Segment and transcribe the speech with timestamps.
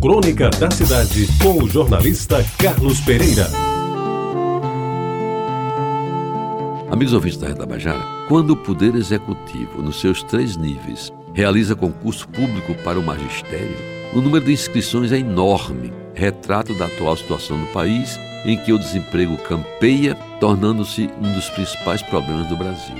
[0.00, 3.48] Crônica da Cidade, com o jornalista Carlos Pereira.
[6.90, 12.28] Amigos ouvintes da Renda Bajara, quando o Poder Executivo, nos seus três níveis, realiza concurso
[12.28, 13.76] público para o magistério,
[14.12, 18.78] o número de inscrições é enorme, retrato da atual situação do país, em que o
[18.78, 22.96] desemprego campeia, tornando-se um dos principais problemas do Brasil.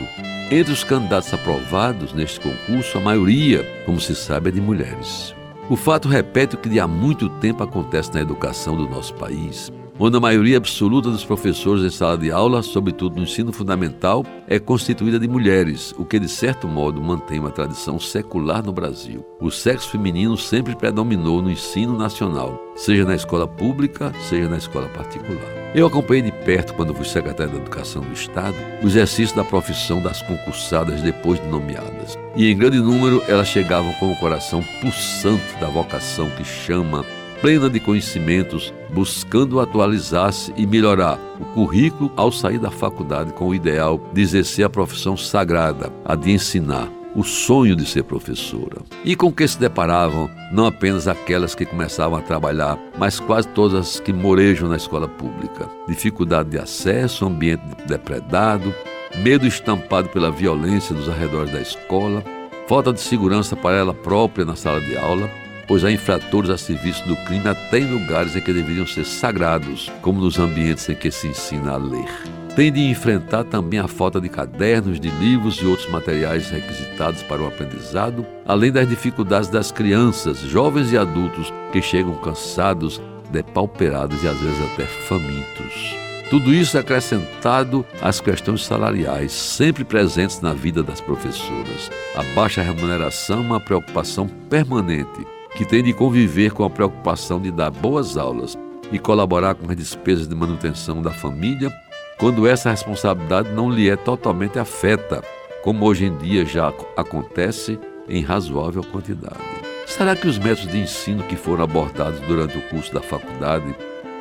[0.51, 5.35] Entre os candidatos aprovados neste concurso, a maioria, como se sabe, é de mulheres.
[5.69, 10.17] O fato repete o que há muito tempo acontece na educação do nosso país, onde
[10.17, 15.19] a maioria absoluta dos professores em sala de aula, sobretudo no ensino fundamental, é constituída
[15.19, 19.25] de mulheres, o que de certo modo mantém uma tradição secular no Brasil.
[19.41, 24.89] O sexo feminino sempre predominou no ensino nacional, seja na escola pública, seja na escola
[24.89, 25.67] particular.
[25.75, 30.01] Eu acompanhei de perto, quando fui secretário da Educação do Estado, o exercício da profissão
[30.01, 32.17] das concursadas depois de nomeadas.
[32.35, 37.05] E em grande número elas chegavam com o coração pulsante da vocação que chama
[37.41, 43.55] plena de conhecimentos, buscando atualizar-se e melhorar o currículo ao sair da faculdade com o
[43.55, 48.77] ideal de exercer a profissão sagrada, a de ensinar, o sonho de ser professora.
[49.05, 53.79] E com que se deparavam não apenas aquelas que começavam a trabalhar, mas quase todas
[53.79, 55.69] as que morejam na escola pública.
[55.89, 58.75] Dificuldade de acesso, ambiente depredado,
[59.17, 62.23] medo estampado pela violência dos arredores da escola,
[62.69, 65.31] falta de segurança para ela própria na sala de aula,
[65.67, 69.91] pois há infratores a serviço do crime até em lugares em que deveriam ser sagrados,
[70.01, 72.09] como nos ambientes em que se ensina a ler.
[72.55, 77.43] Tem de enfrentar também a falta de cadernos, de livros e outros materiais requisitados para
[77.43, 82.99] o aprendizado, além das dificuldades das crianças, jovens e adultos que chegam cansados,
[83.31, 85.97] depauperados e às vezes até famintos.
[86.31, 91.91] Tudo isso acrescentado às questões salariais, sempre presentes na vida das professoras.
[92.17, 95.27] A baixa remuneração é uma preocupação permanente,
[95.57, 98.57] que tem de conviver com a preocupação de dar boas aulas
[98.93, 101.73] e colaborar com as despesas de manutenção da família,
[102.19, 105.23] quando essa responsabilidade não lhe é totalmente afeta,
[105.63, 109.41] como hoje em dia já acontece em razoável quantidade.
[109.87, 113.75] Será que os métodos de ensino que foram abordados durante o curso da faculdade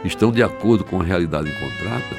[0.03, 2.15] estão de acordo com a realidade encontrada?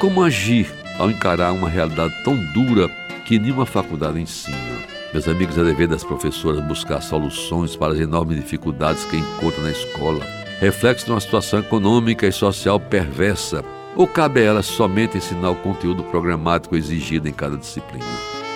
[0.00, 2.88] Como agir ao encarar uma realidade tão dura
[3.24, 4.95] que nenhuma faculdade ensina?
[5.16, 9.70] Meus amigos, é dever das professoras buscar soluções para as enormes dificuldades que encontram na
[9.70, 10.22] escola,
[10.60, 13.64] reflexo de uma situação econômica e social perversa,
[13.96, 18.04] ou cabe a elas somente ensinar o conteúdo programático exigido em cada disciplina?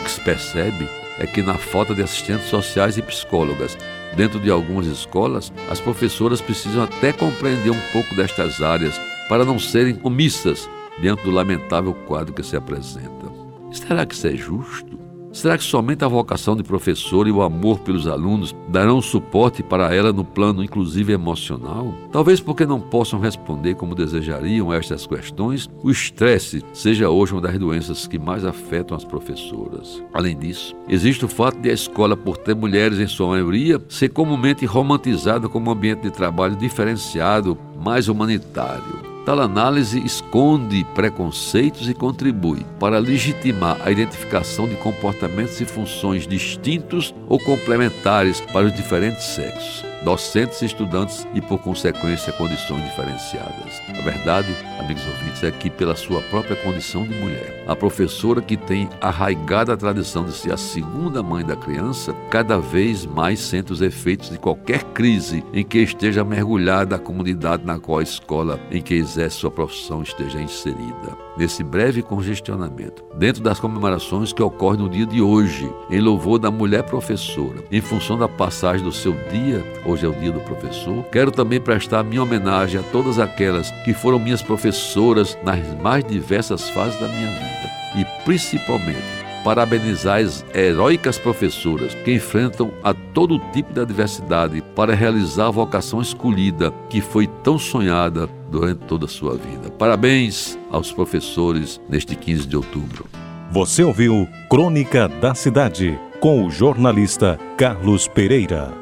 [0.03, 0.87] O que se percebe
[1.19, 3.79] é que, na falta de assistentes sociais e psicólogas
[4.15, 9.59] Dentro de algumas escolas, as professoras precisam até compreender um pouco destas áreas para não
[9.59, 13.31] serem omissas diante do lamentável quadro que se apresenta.
[13.71, 14.90] Será que isso é justo?
[15.33, 19.95] Será que somente a vocação de professor e o amor pelos alunos darão suporte para
[19.95, 21.95] ela no plano inclusive emocional?
[22.11, 27.57] Talvez porque não possam responder como desejariam estas questões, o estresse seja hoje uma das
[27.59, 30.03] doenças que mais afetam as professoras.
[30.13, 34.09] Além disso, existe o fato de a escola, por ter mulheres em sua maioria, ser
[34.09, 39.10] comumente romantizada como um ambiente de trabalho diferenciado, mais humanitário.
[39.25, 47.15] Tal análise esconde preconceitos e contribui para legitimar a identificação de comportamentos e funções distintos
[47.29, 53.81] ou complementares para os diferentes sexos docentes e estudantes e, por consequência, condições diferenciadas.
[53.89, 58.57] A verdade, amigos ouvintes, é que, pela sua própria condição de mulher, a professora que
[58.57, 63.73] tem arraigada a tradição de ser a segunda mãe da criança, cada vez mais sente
[63.73, 68.59] os efeitos de qualquer crise em que esteja mergulhada a comunidade na qual a escola
[68.71, 71.17] em que exerce sua profissão esteja inserida.
[71.37, 76.51] Nesse breve congestionamento, dentro das comemorações que ocorrem no dia de hoje, em louvor da
[76.51, 81.05] mulher professora, em função da passagem do seu dia hoje é o dia do professor,
[81.11, 86.71] quero também prestar minha homenagem a todas aquelas que foram minhas professoras nas mais diversas
[86.71, 93.73] fases da minha vida e principalmente parabenizar as heróicas professoras que enfrentam a todo tipo
[93.73, 99.35] de adversidade para realizar a vocação escolhida que foi tão sonhada durante toda a sua
[99.35, 99.71] vida.
[99.71, 103.07] Parabéns aos professores neste 15 de outubro.
[103.51, 108.80] Você ouviu Crônica da Cidade com o jornalista Carlos Pereira.